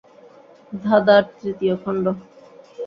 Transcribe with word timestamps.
ধাঁধার 0.73 1.23
তৃতীয় 1.37 1.75
খণ্ড। 1.83 2.05